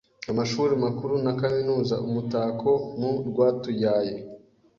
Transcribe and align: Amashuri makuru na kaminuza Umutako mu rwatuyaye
Amashuri 0.31 0.73
makuru 0.85 1.13
na 1.23 1.33
kaminuza 1.39 1.95
Umutako 2.07 2.71
mu 2.99 3.11
rwatuyaye 3.27 4.15